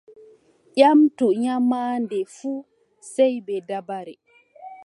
[0.79, 2.65] Ƴamtu nyaamaande fuu
[3.13, 4.15] sey bee dabare.